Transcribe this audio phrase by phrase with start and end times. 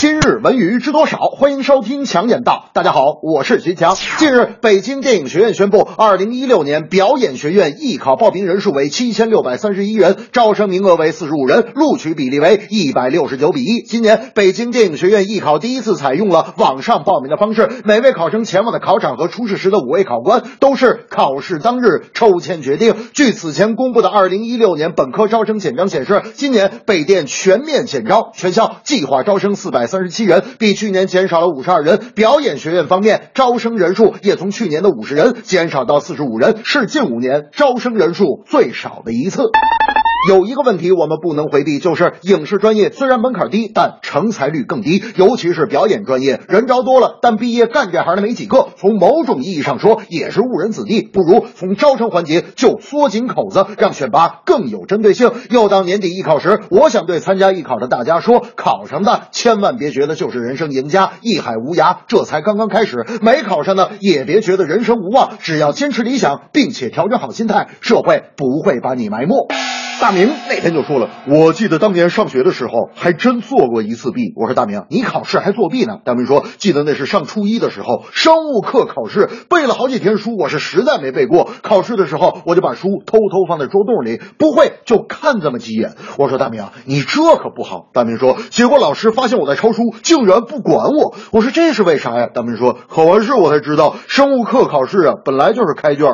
[0.00, 1.18] 今日文娱知多少？
[1.18, 2.70] 欢迎收听强眼道。
[2.72, 3.96] 大家好，我是徐强。
[3.96, 13.82] 近日，北京电影学院宣布，二零一六年表演学院艺考报名人数为七千六百三十一人，招生名额为四十五人，录取比例为一百六十九比一。
[13.82, 22.94] 今年，北京电影学院艺考第一次采用了网上报名的方式，每位考生前往的考场和出试时的五位考官都是考试当日抽签决定。
[23.14, 29.87] 据此前公布的二零一六年本科招生简章显示，今年北电全面减招，全校计划招生四百。
[29.88, 31.98] 三十七人，比去年减少了五十二人。
[32.14, 39.42] 表演学院方面，招生人数也从去年的五十人减少到四十五人，是近五年招生人数最少的一次。
[40.28, 48.68] 有一个问题我们不能回避，就是影视专业虽然门槛低，但成才率更低，尤其是表演专业，人招多了，但毕业干这行的没几个。
[48.76, 51.02] 从某种意义上说，也是误人子弟。
[51.02, 55.30] 不如从招生环节就缩紧口子，让选拔更有针对性。
[55.50, 69.67] 又到年底艺考时，我想对参加艺考的大家说：考上的千万别觉得就是人生赢家，艺海无涯，这才刚刚开始；没考上的也别觉得人生无望，只要坚持理想，并且调整好心态，社会不会把你埋没。
[70.00, 74.32] 大明那天就说了，我记得当年上学的时候还真做过一次弊。
[74.36, 75.98] 我说大明，你考试还作弊呢？
[76.04, 81.50] 大明说，记得那是上初一的时候，生物课考试背了好几天书，我是实在没背过。
[81.62, 85.94] 考试的时候我就把书偷偷放在桌洞里，不会就看这么几眼。
[86.16, 87.88] 我说大明，你这可不好。
[87.92, 91.16] 大明说，结果老师发现我在抄书，竟然不管我。
[91.32, 92.28] 我说这是为啥呀？
[92.32, 96.06] 大明说，考完试我才知道，生物课考试啊本来就是开卷。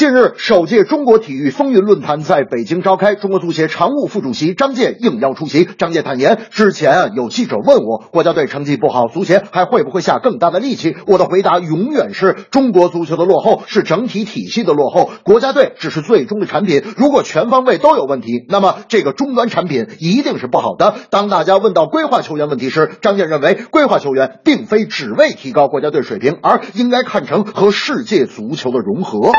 [0.00, 5.66] 近日，首届中国体育风云论坛在北京召开，中国足协常务副主席张健应邀出席。
[5.66, 10.96] 张健坦言，之前啊有记者问我，国家队成绩不好，足协还会不会下更大的力气？
[11.06, 16.82] 我的回答永远是：中国足球的落后是整体体系的落后，国家队只是最终的产品。
[16.96, 20.94] 如果全方位都有问题，那么这个终端产品一定是不好的。
[21.10, 29.30] 当大家问到规划球员问题时，张健认为，规划球员并非只为提高国家队水平，而应该看成和世界足球的融合。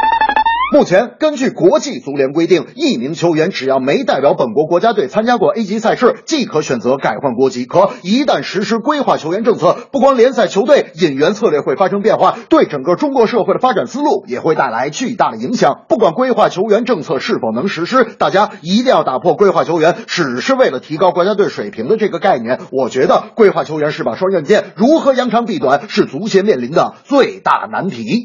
[0.72, 7.66] 目前，根据国际足联规定，一名球员只要没代表本国国家队参加过 A 级赛事，即可选择改换国籍。
[7.66, 15.84] 可一旦实施规划球员政策，不光联赛球队引援策略会发生变化，对整个中国社会的发展思路也会带来巨大的影响。
[15.90, 22.62] 不管规划球员政策是否能实施，大家一定要打破规划球员只是为了提高国家队水平的这个概念。
[22.72, 28.24] 我觉得规划球员是把双刃剑，如何扬长避短是足协面临的最大难题。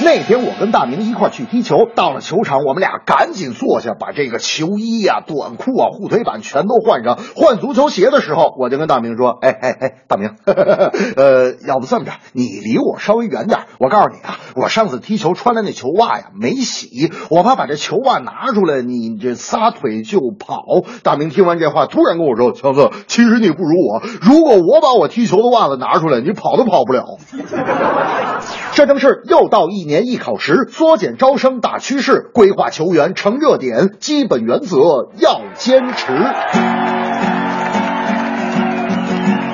[0.00, 7.18] 那天我跟大明一块去踢球，到了球场，我们俩赶紧坐下，把这个球衣呀、短裤啊、护腿板全都换上。
[7.36, 13.60] 换足球鞋的时候，我就跟大明说：“哎哎哎，大明， 呃，要不这么着，你离我稍微远点。
[13.78, 20.62] 我告诉你啊，我上次踢球穿的那球袜呀没洗，我怕把这球袜拿出来，你这撒腿就跑。”
[21.04, 24.02] 大明听完这话，突然跟我说：“强子，其实你不如我。
[24.22, 27.04] 如果我把我踢球的袜子拿出来，你跑都跑不了。
[28.74, 36.06] ”这正是又到一年艺考时，缩减招生大趋势，规划球员成热点，基本原则要坚持。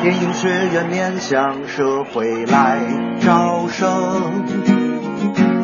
[0.03, 2.79] 电影学院面向社会来
[3.21, 3.91] 招生，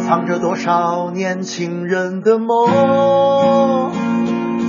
[0.05, 3.93] 藏着多少年轻人的梦？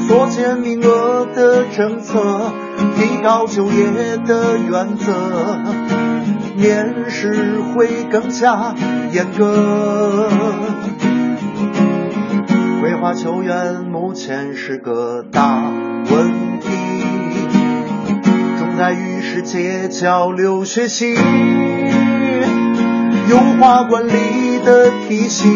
[0.08, 2.52] 缩减名额的政策，
[2.96, 5.95] 提高就业的原则。
[6.58, 8.74] 面试会更加
[9.12, 10.30] 严格，
[12.80, 15.64] 规划球员目前是个大
[16.10, 16.70] 问题，
[18.58, 21.14] 重在与世界交流学习，
[23.30, 25.50] 优化管理的体系，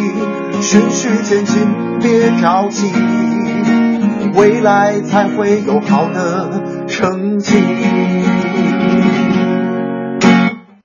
[0.61, 1.65] 循序渐进，
[2.01, 2.91] 别着急，
[4.35, 7.55] 未来才会有好的成绩。